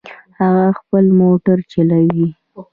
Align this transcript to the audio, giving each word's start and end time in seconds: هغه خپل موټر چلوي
هغه 0.39 0.67
خپل 0.79 1.05
موټر 1.19 1.57
چلوي 1.71 2.27